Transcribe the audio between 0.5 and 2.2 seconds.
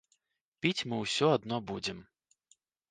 Піць мы ўсё адно будзем.